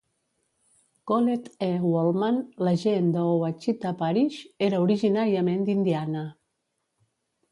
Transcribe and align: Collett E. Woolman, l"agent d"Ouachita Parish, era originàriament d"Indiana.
Collett 1.09 1.49
E. 1.65 1.67
Woolman, 1.81 2.39
l"agent 2.63 3.11
d"Ouachita 3.17 3.93
Parish, 4.01 4.39
era 4.69 4.81
originàriament 4.87 5.63
d"Indiana. 5.67 6.25